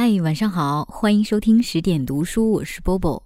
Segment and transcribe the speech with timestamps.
[0.00, 3.20] 嗨，晚上好，欢迎收听十点读书，我是波波。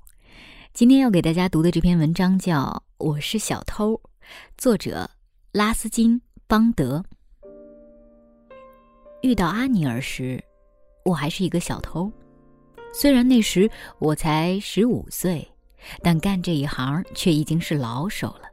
[0.73, 2.63] 今天要给大家读的这篇文章叫
[2.97, 3.93] 《我是小偷》，
[4.57, 5.11] 作者
[5.53, 7.05] 拉斯金·邦德。
[9.21, 10.43] 遇到阿尼尔时，
[11.05, 12.11] 我还是一个小偷，
[12.95, 15.47] 虽然那时我才十五岁，
[16.03, 18.45] 但干这一行却已经是老手了。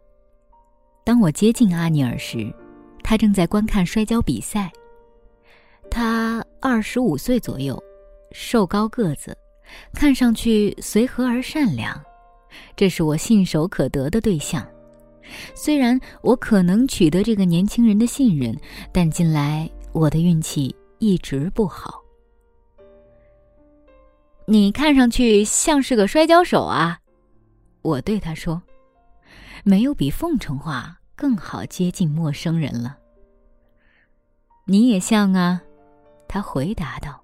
[1.05, 2.54] 当我接近阿尼尔时，
[3.01, 4.70] 他正在观看摔跤比赛。
[5.89, 7.81] 他二十五岁左右，
[8.32, 9.38] 瘦高个子，
[9.93, 12.00] 看上去随和而善良，
[12.75, 14.65] 这是我信手可得的对象。
[15.54, 18.55] 虽然我可能取得这个年轻人的信任，
[18.92, 22.02] 但近来我的运气一直不好。
[24.46, 27.00] 你看上去像是个摔跤手啊，
[27.83, 28.60] 我对他说
[29.64, 32.97] ：“没有比奉承话更好接近陌生人了。”
[34.66, 35.61] 你也像啊。
[36.27, 37.23] 他回答道：“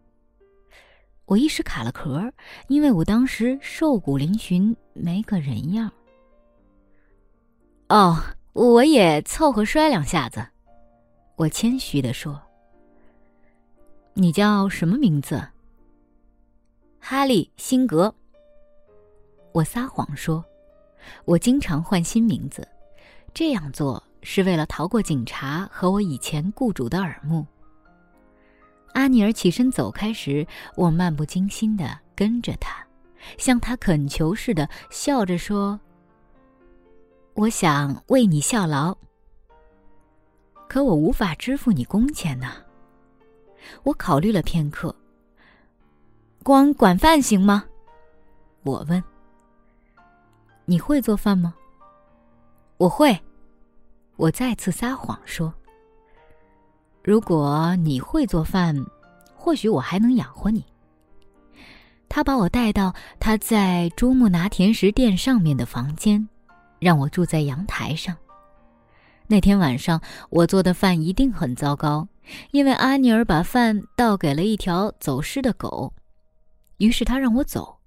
[1.25, 2.31] 我一时卡了壳，
[2.67, 5.91] 因为我当时瘦骨嶙峋，没个人样。”
[7.89, 8.17] 哦，
[8.53, 10.45] 我也凑合摔两下子。
[11.35, 12.41] 我谦虚的说
[14.13, 15.49] ：“你叫什么名字？”
[16.99, 18.13] 哈利·辛格。
[19.51, 20.43] 我撒谎说
[21.25, 22.67] ：“我经常换新名字，
[23.33, 27.45] 这样做是为了逃过警察和我以前雇主的耳目。”
[28.95, 32.81] 阿尼尔起身走开时，我漫不经心地跟着他，
[33.37, 35.77] 向他恳求似的笑着说
[37.35, 38.97] ：“我想为你效劳，
[40.69, 42.53] 可我无法支付你工钱呢。”
[43.83, 44.95] 我考虑了片刻
[46.41, 47.65] ，“光管饭行吗？”
[48.63, 49.03] 我问。
[50.63, 51.53] “你会做饭吗
[52.77, 53.19] ？”“我会。”
[54.15, 55.53] 我再次撒谎说。
[57.05, 58.75] 如果你会做饭，
[59.35, 60.65] 或许我还能养活你。
[62.09, 66.27] 他把我带到他在珠穆拿甜食店上面的房间，
[66.79, 68.17] 让我住在阳台上。
[69.27, 70.01] 那天晚上
[70.31, 72.07] 我做的饭一定很糟糕，
[72.49, 75.93] 因为阿尼尔把饭倒给了一条走失的狗。
[76.77, 77.77] 于是他让我走，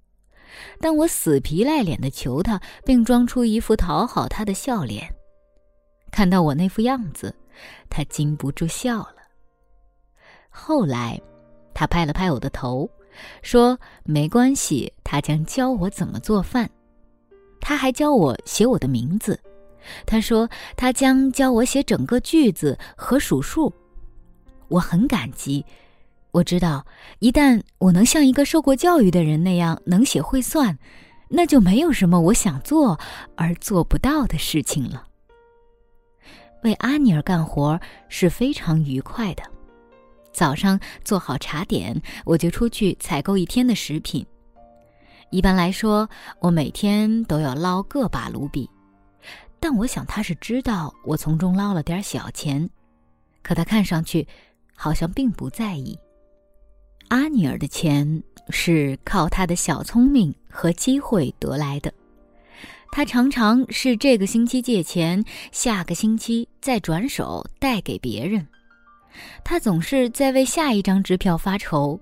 [0.79, 5.13] 但我死皮赖脸的求他，并装出一副讨好他的笑脸。
[6.09, 7.35] 看到我那副样子。
[7.89, 9.15] 他禁不住笑了。
[10.49, 11.19] 后来，
[11.73, 12.89] 他拍了拍我的头，
[13.41, 16.69] 说：“没关系，他将教我怎么做饭。
[17.61, 19.39] 他还教我写我的名字。
[20.05, 23.73] 他说他将教我写整个句子和数数。
[24.67, 25.65] 我很感激。
[26.31, 26.85] 我知道，
[27.19, 30.77] 一旦我能像一个受过教育的人那样能写会算，
[31.29, 32.99] 那就没有什么我想做
[33.35, 35.05] 而做不到的事情了。”
[36.63, 39.43] 为阿尼尔干活是非常愉快的。
[40.31, 44.25] 早上做好茶点，我就出去采购一天的食品。
[45.31, 46.09] 一般来说，
[46.39, 48.69] 我每天都要捞个把卢比，
[49.59, 52.69] 但我想他是知道我从中捞了点小钱，
[53.43, 54.27] 可他看上去
[54.75, 55.97] 好像并不在意。
[57.09, 61.91] 阿尼尔的钱是靠他的小聪明和机会得来的。
[62.91, 68.45] 他常常是这个星期借钱，下个星期再转手贷给别人。
[69.43, 71.99] 他总是在为下一张支票发愁，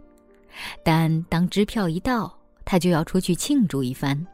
[0.83, 4.25] 但当支票一到，他就要出去庆祝一番。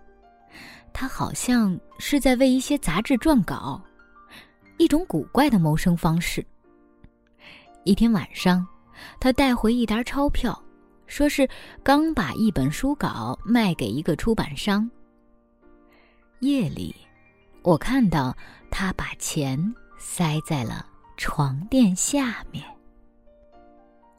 [0.94, 3.82] 他好像是在为一些杂志撰稿，
[4.78, 6.46] 一种古怪的谋生方式。
[7.84, 8.66] 一天晚上，
[9.20, 10.58] 他带回一沓钞票，
[11.08, 11.50] 说是
[11.84, 14.90] 刚把一本书稿卖给一个出版商。
[16.44, 16.94] 夜里，
[17.62, 18.36] 我看到
[18.70, 19.58] 他把钱
[19.98, 22.62] 塞在了床垫下面。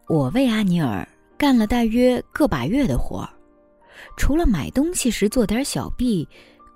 [0.08, 3.28] 我为阿尼尔干了大约个把月的活儿，
[4.16, 6.26] 除了买东西时做点小弊，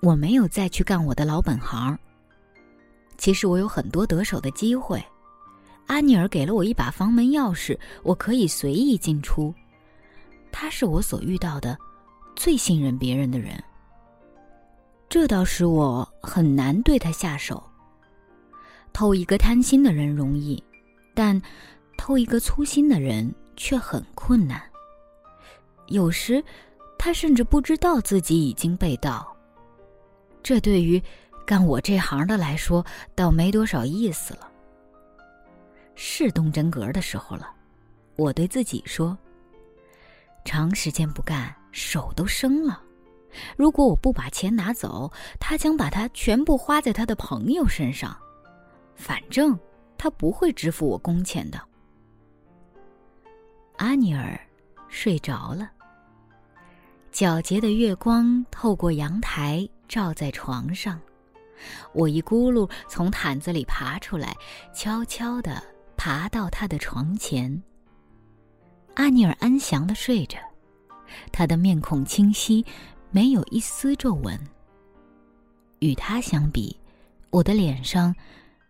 [0.03, 1.99] 我没有再去干我的老本行。
[3.17, 5.03] 其实我有很多得手的机会。
[5.87, 9.55] 阿尼尔给了我一把房门钥匙，我可以随意进出。
[10.53, 11.79] 他是我所遇到的
[12.37, 13.59] 最信任别人的人。
[15.09, 17.63] 这倒使我很难对他下手。
[18.93, 20.63] 偷一个贪心的人容易，
[21.15, 21.41] 但
[21.97, 24.61] 偷一个粗心的人却很困难。
[25.87, 26.45] 有时，
[26.99, 29.35] 他甚至不知道自己已经被盗。
[30.43, 31.03] 这对于
[31.47, 32.85] 干我这行的来说，
[33.15, 34.51] 倒没多少意思了。
[35.95, 37.51] 是动真格的时候了，
[38.17, 39.17] 我对自己说。
[40.45, 42.83] 长时间不干，手都生了。
[43.57, 48.17] 如果我不把钱拿走，他将把它全部花在他的朋友身上。
[48.95, 49.59] 反正
[49.97, 51.61] 他不会支付我工钱的。
[53.77, 54.39] 阿尼尔
[54.89, 55.71] 睡着了。
[57.13, 61.01] 皎洁的月光透过阳台照在床上，
[61.93, 64.37] 我一咕噜从毯子里爬出来，
[64.75, 65.63] 悄悄地
[65.97, 67.63] 爬到他的床前。
[68.95, 70.39] 阿尼尔安详地睡着，
[71.33, 72.65] 他的面孔清晰，
[73.11, 74.39] 没有一丝皱纹。
[75.81, 76.77] 与他相比，
[77.31, 78.15] 我的脸上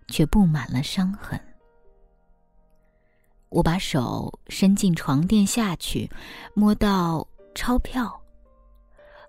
[0.09, 1.41] 却布满了伤痕。
[3.49, 6.11] 我把手伸进床垫下去，
[6.55, 8.21] 摸到钞票。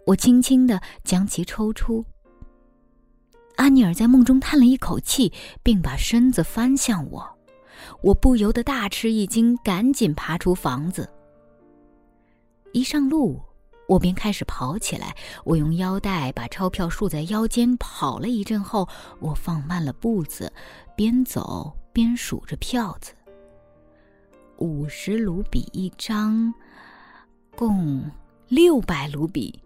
[0.06, 2.04] 我轻轻的将其抽出。
[3.56, 5.32] 安尼尔在梦中叹了一口气，
[5.64, 7.38] 并把身子翻向我。
[8.02, 11.10] 我不由得大吃一惊，赶紧爬出房子。
[12.74, 13.42] 一上路，
[13.90, 15.16] 我便开始跑起来。
[15.44, 18.88] 我用腰带把钞票束在腰间，跑了一阵后，
[19.20, 20.54] 我放慢了步子，
[20.96, 23.14] 边走边数着票子。
[24.58, 26.54] 五十卢比一张，
[27.56, 28.10] 共
[28.48, 29.60] 六百卢比。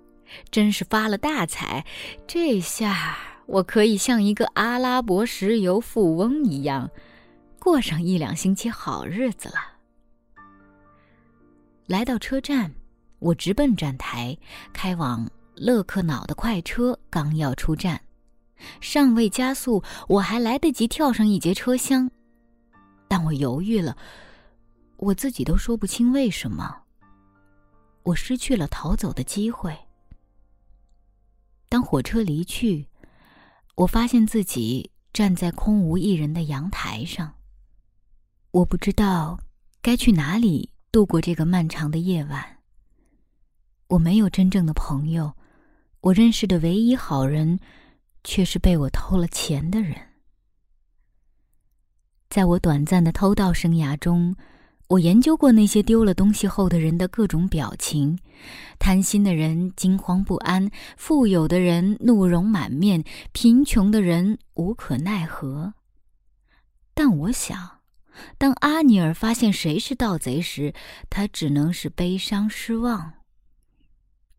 [0.50, 1.86] 真是发了大财！
[2.26, 6.90] 这下我可以像一个阿拉伯石油富翁一样，
[7.60, 9.56] 过上一两星期好日子了。
[11.86, 12.74] 来到车站，
[13.24, 14.38] 我直奔站台，
[14.74, 15.26] 开往
[15.56, 18.02] 勒克瑙的快车刚要出站，
[18.82, 22.12] 尚未加速，我还来得及跳上一节车厢，
[23.08, 23.96] 但我犹豫了，
[24.98, 26.82] 我自己都说不清为什么，
[28.04, 29.74] 我失去了逃走的机会。
[31.70, 32.86] 当火车离去，
[33.76, 37.34] 我发现自己站在空无一人的阳台上。
[38.52, 39.40] 我不知道
[39.82, 42.53] 该去哪里度过这个漫长的夜晚。
[43.94, 45.36] 我没有真正的朋友，
[46.02, 47.60] 我认识的唯一好人，
[48.24, 49.96] 却是被我偷了钱的人。
[52.28, 54.36] 在我短暂的偷盗生涯中。
[54.90, 58.20] 我研究过那些丢了东西后的人的各种表情：
[58.78, 65.74] 贪心的人惊慌不安，富有的人怒容满面，贫穷的人无可奈何。
[66.94, 67.80] 但我想，
[68.38, 70.76] 当阿尼尔发现谁是盗贼时，
[71.10, 73.14] 他只能是悲伤失望。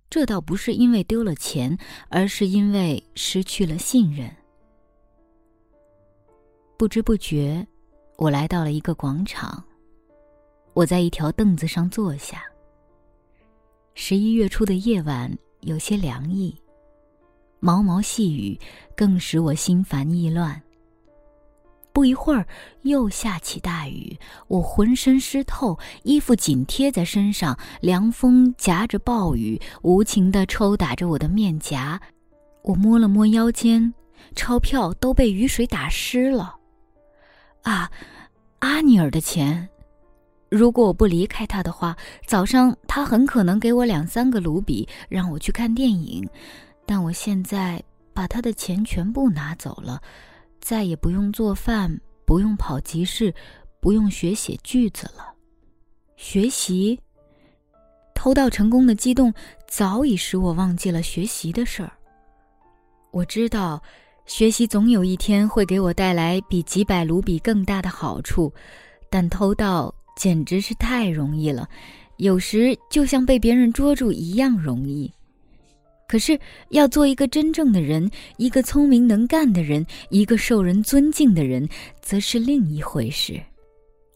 [0.09, 1.77] 这倒不是因为丢了钱，
[2.09, 4.31] 而是因为失去了信任。
[6.77, 7.67] 不知不觉，
[8.17, 9.63] 我来到了一个广场。
[10.73, 12.43] 我在一条凳子上坐下。
[13.95, 16.57] 十一月初的夜晚有些凉意，
[17.61, 18.59] 毛毛细雨
[18.97, 20.61] 更使我心烦意乱。
[21.95, 22.45] 不一会儿，
[22.83, 24.19] 又下起大雨，
[24.49, 32.01] 我浑身湿透，衣服紧贴在身上，凉风夹着暴雨，无情地抽打着我的面颊。
[32.63, 33.95] 我摸了摸腰间，
[34.35, 36.57] 钞票都被雨水打湿了。
[37.63, 37.89] 啊，
[38.59, 39.69] 阿尼尔的钱！
[40.51, 41.97] 如果我不离开他的话，
[42.27, 46.29] 早上他很可能给我两三个卢比，让我去看电影。
[46.85, 47.81] 但我现在
[48.13, 50.03] 把他的钱全部拿走了，
[50.65, 53.35] 再也不用做饭，不用跑集市，
[53.81, 55.31] 不用学写句子了。
[56.17, 56.99] 学习，
[58.15, 59.31] 偷盗成功的激动
[59.69, 61.93] 早已使我忘记了学习的事儿。
[63.11, 63.83] 我知道，
[64.25, 68.51] 学习总有一天会给我带来比几百卢比更大的好处，
[69.11, 69.95] 但偷盗。
[70.17, 71.69] 简直是太容易了，
[72.19, 75.13] 有时就像被别人捉住一样容易。
[76.07, 81.69] 可是要做一个真正的人，一个聪明能干的人，一个受人尊敬的人，
[82.01, 83.41] 则是另一回事。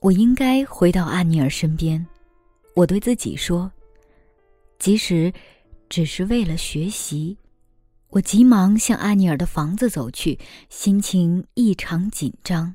[0.01, 2.07] 我应该回到阿尼尔身边，
[2.75, 3.71] 我对自己说，
[4.79, 5.33] 即使
[5.89, 7.37] 只是为了学习。
[8.11, 10.39] 我急忙向阿尼尔的房子走去，
[10.71, 12.75] 心情异常紧张。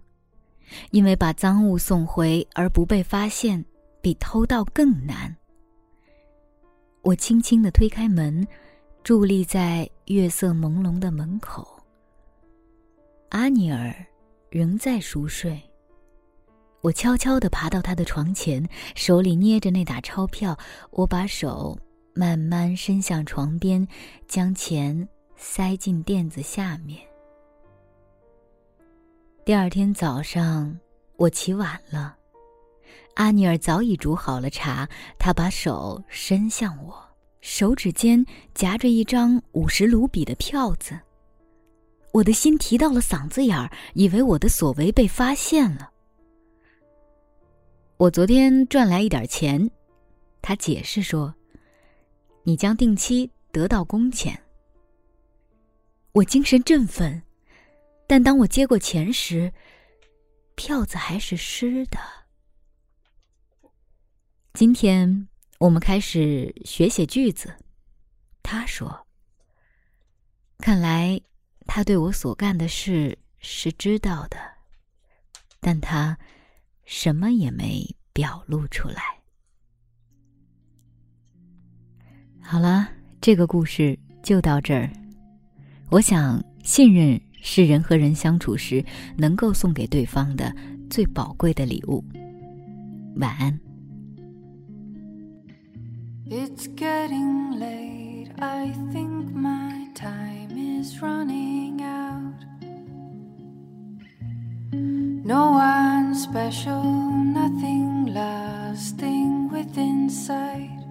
[0.91, 3.63] 因为把赃物送回而不被发现，
[4.01, 5.35] 比偷盗更难。
[7.03, 8.45] 我轻轻的推开门，
[9.03, 11.67] 伫立在月色朦胧的门口。
[13.29, 13.93] 阿尼尔
[14.49, 15.61] 仍在熟睡。
[16.79, 20.57] 我悄悄地爬到他的床前，手里捏着那沓钞票。
[20.91, 21.77] 我把手
[22.13, 23.85] 慢慢伸向床边，
[24.25, 25.05] 将钱
[25.35, 27.01] 塞进垫子下面。
[29.43, 30.79] 第二天早上，
[31.17, 32.15] 我起晚了。
[33.15, 34.87] 阿尼尔早已煮好了茶，
[35.19, 36.95] 他把手伸向我，
[37.43, 40.97] 手指间夹着一张五十卢比的票子。
[42.13, 45.91] 我的心提到了嗓子眼儿，以为我的所为被发现了。
[47.97, 49.69] 我昨天赚来一点钱，
[50.41, 51.35] 他解释说
[52.43, 54.41] ：“你将定期得到工钱。”
[56.13, 57.21] 我精神振奋。
[58.07, 59.51] 但当我接过钱时，
[60.55, 61.99] 票子还是湿的。
[64.53, 65.27] 今天
[65.59, 67.53] 我们开始学写句子。
[68.41, 69.07] 他说
[70.59, 71.19] ：“看来
[71.65, 74.37] 他对我所干的事是知道的，
[75.59, 76.17] 但他
[76.85, 79.01] 什么也没表露出来。”
[82.41, 82.89] 好了，
[83.21, 84.91] 这个故事就到这儿。
[85.89, 88.83] 我想，信任是人和人相处时
[89.17, 90.53] 能够送给对方的
[90.89, 92.03] 最宝贵的礼物。
[93.15, 93.57] 晚安。
[96.35, 98.31] It's getting late.
[98.39, 102.39] I think my time is running out.
[104.71, 110.81] No one special, nothing lasting within sight.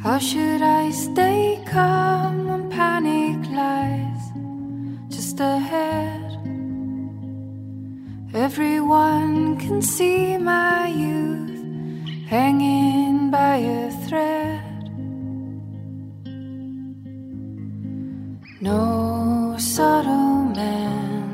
[0.00, 4.24] How should I stay calm when panic lies
[5.08, 6.22] just ahead?
[8.32, 11.57] Everyone can see my youth
[12.28, 14.60] hanging by a thread.
[18.60, 21.32] No subtle man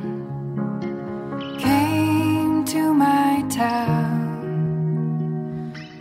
[1.58, 4.12] came to my town.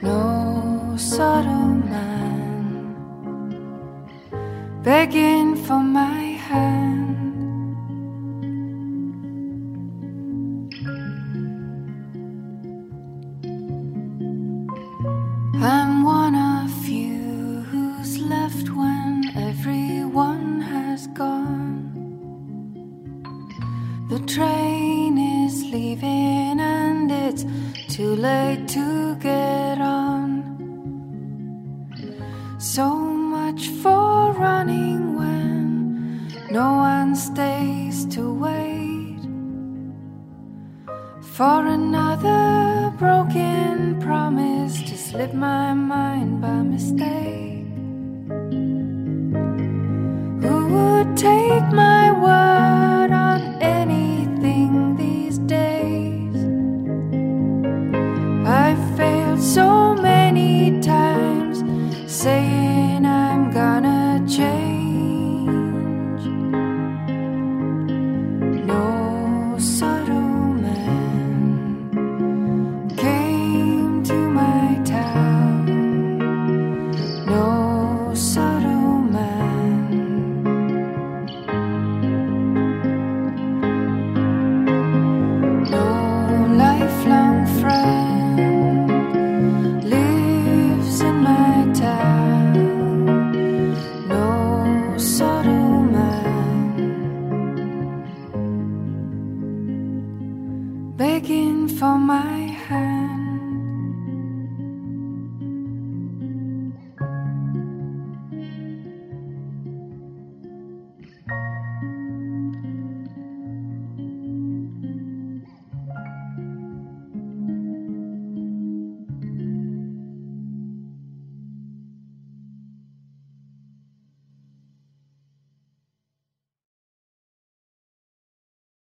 [0.03, 2.93] No subtle man
[4.83, 7.02] begging for my hand.
[28.73, 30.29] to get on.
[32.57, 32.89] So
[33.35, 39.21] much for running when no one stays to wait
[41.21, 47.67] for another broken promise to slip my mind by mistake.
[50.43, 52.02] Who would take my